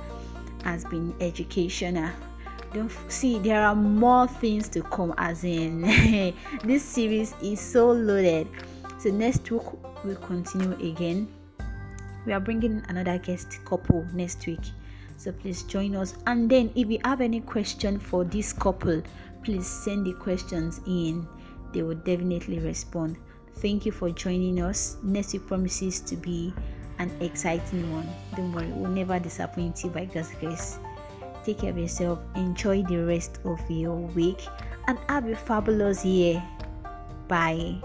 has 0.62 0.84
been 0.84 1.12
educational. 1.20 2.10
Don't 2.72 2.92
see 3.08 3.40
there 3.40 3.62
are 3.62 3.74
more 3.74 4.28
things 4.28 4.68
to 4.70 4.82
come 4.82 5.12
as 5.18 5.42
in 5.42 5.80
this 6.64 6.84
series 6.84 7.34
is 7.42 7.60
so 7.60 7.90
loaded. 7.90 8.46
So 9.00 9.10
next 9.10 9.50
week 9.50 9.62
we'll 10.04 10.16
continue 10.16 10.74
again. 10.74 11.26
We 12.26 12.32
are 12.32 12.40
bringing 12.40 12.84
another 12.88 13.18
guest 13.18 13.58
couple 13.64 14.06
next 14.12 14.46
week. 14.46 14.60
So 15.20 15.32
please 15.32 15.64
join 15.64 15.94
us. 15.96 16.14
And 16.26 16.48
then 16.48 16.70
if 16.74 16.90
you 16.90 16.98
have 17.04 17.20
any 17.20 17.40
question 17.40 17.98
for 17.98 18.24
this 18.24 18.54
couple, 18.54 19.02
please 19.44 19.66
send 19.66 20.06
the 20.06 20.14
questions 20.14 20.80
in. 20.86 21.28
They 21.74 21.82
will 21.82 21.96
definitely 21.96 22.58
respond. 22.58 23.18
Thank 23.56 23.84
you 23.84 23.92
for 23.92 24.08
joining 24.08 24.62
us. 24.62 24.96
Next 25.02 25.34
week 25.34 25.46
promises 25.46 26.00
to 26.00 26.16
be 26.16 26.54
an 26.98 27.10
exciting 27.20 27.92
one. 27.92 28.08
Don't 28.34 28.50
worry, 28.54 28.68
we'll 28.68 28.90
never 28.90 29.18
disappoint 29.18 29.84
you 29.84 29.90
by 29.90 30.06
God's 30.06 30.30
grace. 30.40 30.78
Take 31.44 31.58
care 31.58 31.70
of 31.70 31.78
yourself, 31.78 32.18
enjoy 32.34 32.82
the 32.84 33.04
rest 33.04 33.40
of 33.44 33.60
your 33.70 33.96
week, 33.96 34.46
and 34.88 34.98
have 35.10 35.26
a 35.28 35.36
fabulous 35.36 36.02
year. 36.02 36.42
Bye. 37.28 37.76